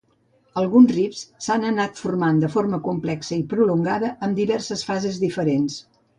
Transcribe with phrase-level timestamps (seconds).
[0.59, 5.79] Alguns rifts s'han anat formant de forma complexa i prolongada, amb diverses fases diferents.